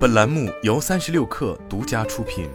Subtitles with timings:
[0.00, 2.48] 本栏目由三十六氪独家出品。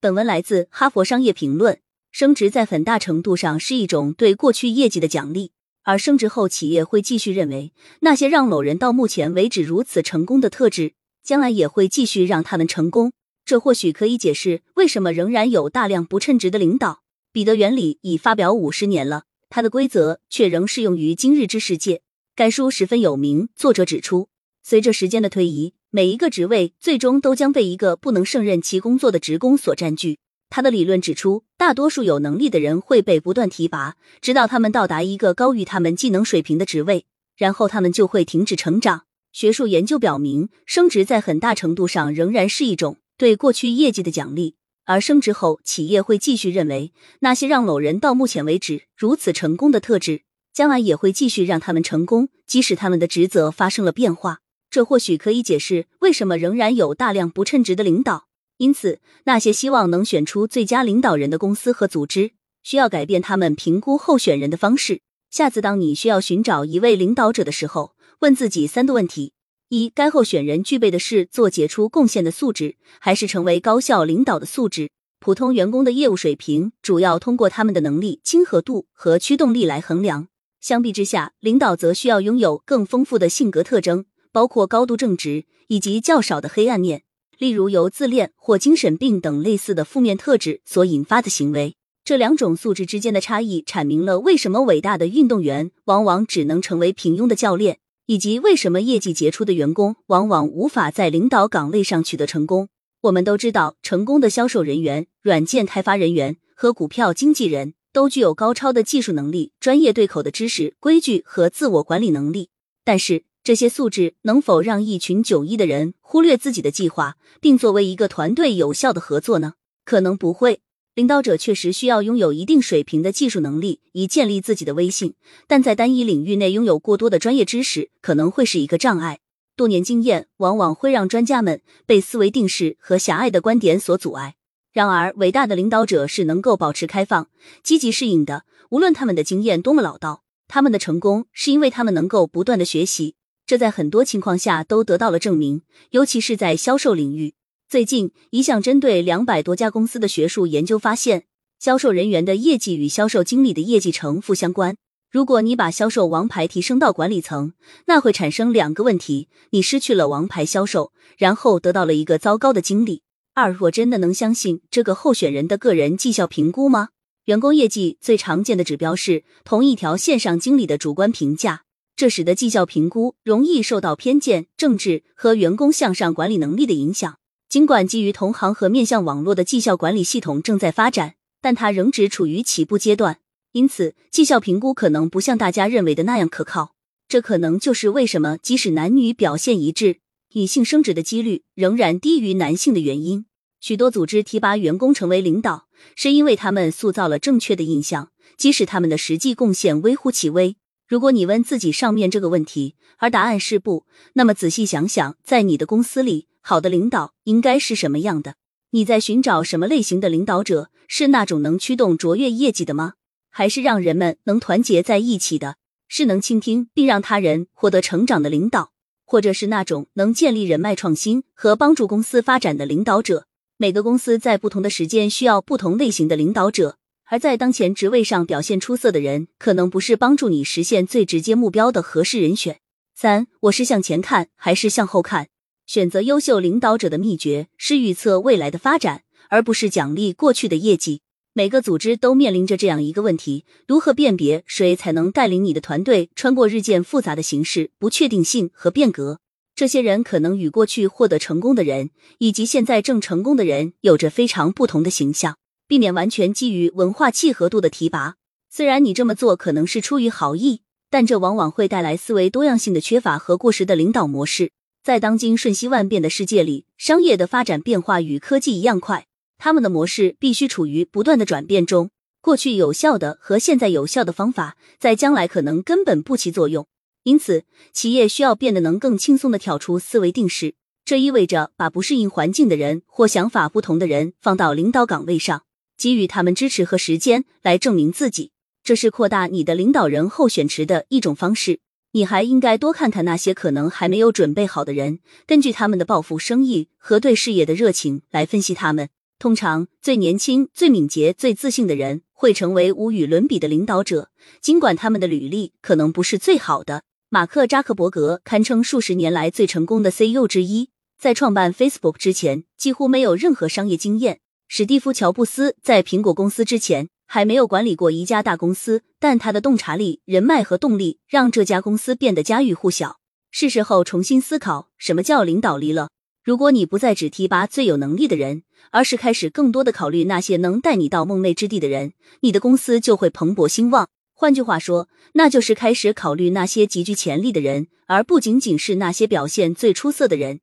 [0.00, 1.74] 本文来自《哈佛商业评论》。
[2.10, 5.52] 升职在很大程度上是一种对过去业绩的奖励，
[5.84, 13.12] 而升职后企业会继续认为那些让某人到目前为止如此成功的特质，将来也会继续让他们成功。
[13.44, 17.02] 这或许可以解释为什么仍然有大量不称职的领导。
[17.30, 22.02] 彼得原理已发表五十年了，它的规则却仍适用于今日之世界。
[22.36, 23.48] 该书十分有名。
[23.56, 24.28] 作者指出，
[24.62, 30.18] 随着时间的推移，每一个职位最终都将被一个不能胜任其工作的职工所占据。
[30.50, 37.06] 他的理论指出，大多数有能力的人会被不断提拔，直到他们到达一个高于他们技能水平的职位，
[37.38, 39.04] 然后他们就会停止成长。
[39.32, 42.98] 学术研究表明，升职在很大程度上仍然是一种。
[43.16, 50.20] 对过去业绩的奖励，而升职后，企业会继续认为那些让某人到目前为止如此成功的特质，
[50.56, 54.38] 将来也会继续让他们成功，即使他们的职责发生了变化。
[54.70, 58.28] 这或许可以解释为什么仍然有大量不称职的领导。
[58.56, 62.30] 因此，那些希望能选出最佳领导人的公司和组织，
[62.62, 65.02] 需要改变他们评估候选人的方式。
[65.30, 69.34] 下次当你需要寻找一位领导者的时候，问自己三个问题。
[69.68, 74.88] 一，该候选人具备的是做杰出贡献的素质，还是成为高效领导的素质？
[75.20, 80.28] 普通员工的业务水平主要通过他们的能力、亲和度和驱动力来衡量。
[80.66, 87.04] 相比之下，领导则需要拥有更丰富的性格特征，包括高度正直以及较少的黑暗面，
[87.38, 91.76] 例如由自恋或精神病等类似的负面特质所引发的行为。
[92.04, 97.78] 这两种素质之间的差异，阐明了为什么伟大的运动员往往只能成为平庸的教练。
[98.06, 102.68] 以及为什么业绩杰出的员工往往无法在领导岗位上取得成功？
[103.02, 112.50] 我们都知道，成功的销售人员、软件开发人员和股票经纪人都具有高超的技术能力、专业对口的知识、规矩和自我管理能力。
[112.84, 119.54] 但是，这些素质能否让一群九一的人忽略自己的计划，并作为一个团队有效的合作呢？
[119.86, 120.60] 可能不会。
[120.94, 125.14] 领导者确实需要拥有一定水平的技术能力，以建立自己的威信。
[125.46, 129.20] 但在单一领域内拥有过多的专业知识，可能会是一个障碍。
[129.56, 134.35] 多年经验往往会让专家们被思维定式和狭隘的观点所阻碍。
[134.76, 137.30] 然而，伟大的领导者是能够保持开放、
[137.62, 138.44] 积极适应的。
[138.68, 143.14] 无论他们的经验多么老道，他们的成功是因为他们能够不断的学习。
[143.46, 147.32] 这在很多情况下都得到了证明，尤其是在销售领域。
[147.70, 151.24] 最近，一项针对两百多家公司的学术研究发现，
[151.58, 154.76] 销售人员的业绩与销售经理的业绩呈负相关。
[155.10, 157.54] 如果你把销售王牌提升到管理层，
[157.86, 163.00] 那会产生两个问题：你失去了王牌销售，然后得到了一个糟糕的经理。
[163.38, 166.88] 二，我真的能相信这个候选人的个人绩效评估吗？
[167.26, 171.64] 员工业绩最常见的指标是同一条线上经理的主观评价，
[171.94, 177.18] 这使得绩效评估容易受到偏见、政治和员工向上管理能力的影响。
[177.46, 183.18] 尽管基于同行和面向网络的绩效管理系统正在发展，但它仍只处于起步阶段，
[183.52, 186.72] 因此绩效评估可能不像大家认为的那样可靠。
[187.06, 189.98] 这可能就是为什么即使男女表现一致，
[190.36, 193.24] 女性升职的几率仍然低于男性的原因。
[193.58, 200.56] 许多组织提拔员工成为领导，是因为他们塑造了正确的印象，即使他们的实际贡献微乎其微。
[200.86, 206.26] 如果你问自己上面这个问题，而答案是不，那么仔细想想，在你的公司里。
[206.42, 208.34] 好的领导应该是什么样的？
[208.72, 210.70] 你在寻找什么类型的领导者？
[210.86, 212.92] 是那种能驱动卓越业绩的吗？
[213.30, 215.56] 还是让人们能团结在一起的？
[215.88, 218.72] 是能倾听并让他人获得成长的领导？
[219.06, 223.26] 或者是那种能建立人脉、创新和帮助公司发展的领导者？
[223.56, 232.58] 每个公司在不同的时间需要不同类型的领导者，而在当前职位上表现出色的人，可能不是帮助你实现最直接目标的合适人选。
[232.94, 235.28] 三，我是向前看还是向后看？
[235.66, 241.00] 选择优秀领导者的秘诀是预测未来的发展，而不是奖励过去的业绩。
[241.38, 249.18] 每个组织都面临着这样一个问题：如何辨别谁才能带领你的团队穿过日渐复杂的形势、不确定性和变革？
[249.54, 255.36] 这些人可能与过去获得成功的人以及现在正成功的人有着非常不同的形象。
[255.68, 258.14] 避免完全基于文化契合度的提拔。
[258.48, 264.52] 虽然你这么做可能是出于好意，但这往往会带来思维多样性的缺乏和过时的领导模式。
[264.82, 269.06] 在当今瞬息万变的世界里，商业的发展变化与科技一样快，
[269.38, 271.90] 他们的模式必须处于不断的转变中。
[272.20, 276.66] 过去有效的和现在有效的方法，在将来可能根本不起作用。
[277.04, 280.54] 因此，企业需要变得能更轻松的跳出思维定式。
[280.84, 285.44] 这意味着把不适应环境的人或想法不同的人放到领导岗位上，
[285.76, 288.32] 给予他们支持和时间来证明自己。
[288.64, 291.60] 这是扩大你的领导人候选池的一种方式。
[291.92, 298.88] 你还应该多看看那些可能还没有准备好的人，根据他们的抱负、生意和对事业的热情来分析他们。
[299.18, 304.10] 通常，最年轻、最敏捷、最自信的人会成为无与伦比的领导者，
[304.42, 306.82] 尽管他们的履历可能不是最好的。
[307.08, 310.68] 马克·扎克伯格堪称数十年来最成功的 CEO 之一，
[311.00, 314.20] 在创办 Facebook 之前几乎没有任何商业经验。
[314.48, 322.98] 史蒂夫·乔布斯在苹果公司之前还没有管理过一家大公司，但他的洞察力、人脉和动力让这家公司变得家喻户晓。
[323.30, 325.88] 是时候重新思考什么叫领导力了。
[326.26, 328.42] 如果你不再只提拔最有能力的人，
[328.72, 333.88] 而是开始更多的考虑那些能带你到梦寐之地的人，你的公司就会蓬勃兴旺。
[334.12, 340.40] 换句话说，那就是开始考虑那些极具潜力的人，而不仅仅是那些表现最出色的人。